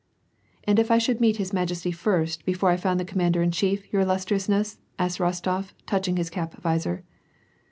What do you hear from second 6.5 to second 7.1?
visor.